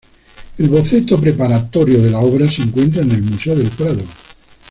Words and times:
El 0.57 0.67
boceto 0.67 1.21
preparatorio 1.21 2.01
de 2.01 2.09
la 2.09 2.21
obra 2.21 2.49
se 2.51 2.63
encuentra 2.63 3.03
en 3.03 3.11
el 3.11 3.21
Museo 3.21 3.55
del 3.55 3.69
Prado. 3.69 4.01